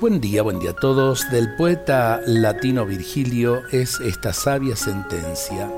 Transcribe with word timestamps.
Buen 0.00 0.18
día, 0.18 0.40
buen 0.40 0.58
día 0.58 0.70
a 0.70 0.76
todos. 0.76 1.30
Del 1.30 1.56
poeta 1.56 2.22
latino 2.24 2.86
Virgilio 2.86 3.60
es 3.70 4.00
esta 4.00 4.32
sabia 4.32 4.74
sentencia. 4.74 5.70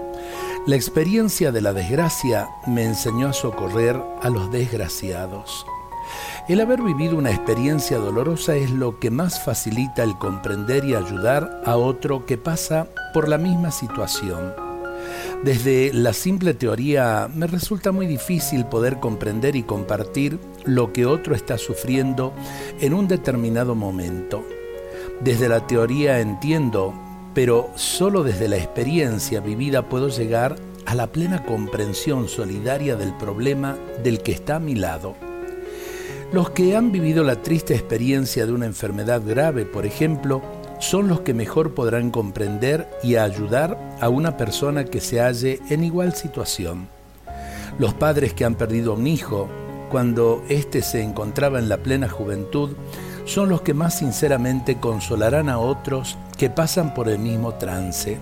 La 0.64 0.76
experiencia 0.76 1.50
de 1.50 1.60
la 1.60 1.72
desgracia 1.72 2.48
me 2.68 2.84
enseñó 2.84 3.26
a 3.26 3.32
socorrer 3.32 4.00
a 4.22 4.30
los 4.30 4.52
desgraciados. 4.52 5.66
El 6.48 6.60
haber 6.60 6.82
vivido 6.82 7.16
una 7.16 7.32
experiencia 7.32 7.98
dolorosa 7.98 8.54
es 8.54 8.70
lo 8.70 9.00
que 9.00 9.10
más 9.10 9.44
facilita 9.44 10.04
el 10.04 10.16
comprender 10.16 10.84
y 10.84 10.94
ayudar 10.94 11.60
a 11.64 11.76
otro 11.76 12.24
que 12.24 12.38
pasa 12.38 12.86
por 13.12 13.28
la 13.28 13.38
misma 13.38 13.72
situación. 13.72 14.61
Desde 15.44 15.92
la 15.92 16.12
simple 16.12 16.54
teoría 16.54 17.28
me 17.34 17.46
resulta 17.46 17.90
muy 17.92 18.06
difícil 18.06 18.64
poder 18.66 19.00
comprender 19.00 19.56
y 19.56 19.64
compartir 19.64 20.38
lo 20.64 20.92
que 20.92 21.06
otro 21.06 21.34
está 21.34 21.58
sufriendo 21.58 22.32
en 22.80 22.94
un 22.94 23.08
determinado 23.08 23.74
momento. 23.74 24.44
Desde 25.20 25.48
la 25.48 25.66
teoría 25.66 26.20
entiendo, 26.20 26.94
pero 27.34 27.70
solo 27.74 28.22
desde 28.22 28.48
la 28.48 28.56
experiencia 28.56 29.40
vivida 29.40 29.88
puedo 29.88 30.08
llegar 30.08 30.56
a 30.86 30.94
la 30.94 31.08
plena 31.08 31.44
comprensión 31.44 32.28
solidaria 32.28 32.96
del 32.96 33.14
problema 33.14 33.76
del 34.02 34.22
que 34.22 34.32
está 34.32 34.56
a 34.56 34.60
mi 34.60 34.74
lado. 34.74 35.14
Los 36.32 36.50
que 36.50 36.76
han 36.76 36.92
vivido 36.92 37.24
la 37.24 37.42
triste 37.42 37.74
experiencia 37.74 38.46
de 38.46 38.52
una 38.52 38.66
enfermedad 38.66 39.22
grave, 39.24 39.66
por 39.66 39.84
ejemplo, 39.84 40.42
son 40.82 41.06
los 41.06 41.20
que 41.20 41.32
mejor 41.32 41.74
podrán 41.74 42.10
comprender 42.10 42.90
y 43.04 43.14
ayudar 43.14 43.78
a 44.00 44.08
una 44.08 44.36
persona 44.36 44.84
que 44.84 45.00
se 45.00 45.20
halle 45.20 45.60
en 45.70 45.84
igual 45.84 46.12
situación. 46.14 46.88
Los 47.78 47.94
padres 47.94 48.34
que 48.34 48.44
han 48.44 48.56
perdido 48.56 48.92
a 48.92 48.96
un 48.96 49.06
hijo 49.06 49.48
cuando 49.90 50.42
éste 50.48 50.82
se 50.82 51.00
encontraba 51.00 51.60
en 51.60 51.68
la 51.68 51.76
plena 51.76 52.08
juventud 52.08 52.70
son 53.26 53.48
los 53.48 53.62
que 53.62 53.74
más 53.74 53.98
sinceramente 53.98 54.80
consolarán 54.80 55.48
a 55.48 55.60
otros 55.60 56.18
que 56.36 56.50
pasan 56.50 56.94
por 56.94 57.08
el 57.08 57.20
mismo 57.20 57.54
trance. 57.54 58.18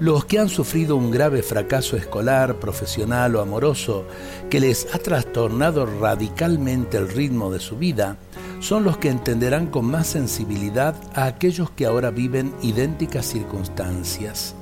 Los 0.00 0.24
que 0.24 0.40
han 0.40 0.48
sufrido 0.48 0.96
un 0.96 1.12
grave 1.12 1.42
fracaso 1.42 1.96
escolar, 1.96 2.56
profesional 2.58 3.36
o 3.36 3.40
amoroso 3.40 4.04
que 4.50 4.58
les 4.58 4.92
ha 4.92 4.98
trastornado 4.98 5.86
radicalmente 5.86 6.96
el 6.96 7.08
ritmo 7.08 7.52
de 7.52 7.60
su 7.60 7.76
vida, 7.76 8.16
son 8.58 8.82
los 8.82 8.98
que 8.98 9.08
entenderán 9.08 9.66
con 9.68 9.84
más 9.84 10.08
sensibilidad 10.08 10.96
a 11.14 11.26
aquellos 11.26 11.70
que 11.70 11.86
ahora 11.86 12.10
viven 12.10 12.52
idénticas 12.60 13.26
circunstancias. 13.26 14.56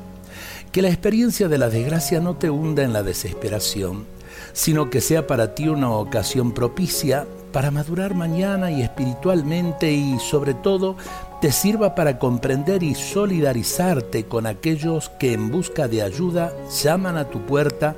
Que 0.71 0.83
la 0.83 0.89
experiencia 0.89 1.49
de 1.49 1.59
la 1.59 1.71
desgracia 1.71 2.21
no 2.21 2.37
te 2.37 2.51
hunda 2.51 2.83
en 2.83 2.93
la 2.93 3.03
desesperación, 3.03 4.05
sino 4.53 4.91
que 4.91 5.01
sea 5.01 5.27
para 5.27 5.55
ti 5.55 5.69
una 5.69 5.91
ocasión 5.91 6.53
propicia 6.53 7.27
para 7.53 7.71
madurar 7.71 8.15
mañana 8.15 8.71
y 8.71 8.83
espiritualmente 8.83 9.93
y 9.93 10.19
sobre 10.19 10.55
todo 10.55 10.97
te 11.41 11.53
sirva 11.53 11.95
para 11.95 12.19
comprender 12.19 12.83
y 12.83 12.95
solidarizarte 12.95 14.25
con 14.25 14.47
aquellos 14.47 15.11
que 15.11 15.33
en 15.33 15.51
busca 15.51 15.89
de 15.89 16.03
ayuda 16.03 16.53
llaman 16.83 17.17
a 17.17 17.29
tu 17.29 17.41
puerta 17.41 17.95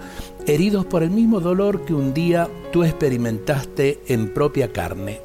heridos 0.47 0.85
por 0.85 1.03
el 1.03 1.11
mismo 1.11 1.41
dolor 1.41 1.85
que 1.85 1.95
un 1.95 2.13
día 2.13 2.49
tú 2.73 2.85
experimentaste 2.85 4.03
en 4.09 4.33
propia 4.35 4.73
carne. 4.73 5.21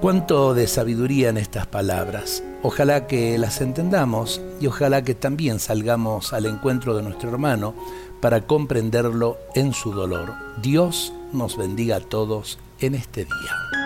Cuánto 0.00 0.52
de 0.52 0.66
sabiduría 0.66 1.28
en 1.28 1.36
estas 1.36 1.66
palabras. 1.66 2.42
Ojalá 2.64 3.06
que 3.06 3.38
las 3.38 3.60
entendamos 3.60 4.40
y 4.60 4.66
ojalá 4.66 5.02
que 5.02 5.14
también 5.14 5.60
salgamos 5.60 6.32
al 6.32 6.46
encuentro 6.46 6.96
de 6.96 7.02
nuestro 7.02 7.30
hermano 7.30 7.74
para 8.20 8.46
comprenderlo 8.46 9.38
en 9.54 9.72
su 9.72 9.92
dolor. 9.92 10.34
Dios 10.60 11.12
nos 11.32 11.56
bendiga 11.56 11.96
a 11.96 12.00
todos 12.00 12.58
en 12.86 12.94
este 12.96 13.24
día. 13.24 13.81